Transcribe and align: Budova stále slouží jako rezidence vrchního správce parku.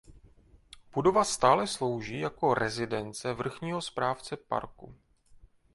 Budova 0.93 1.23
stále 1.23 1.67
slouží 1.67 2.19
jako 2.19 2.53
rezidence 2.53 3.33
vrchního 3.33 3.81
správce 3.81 4.37
parku. 4.37 4.95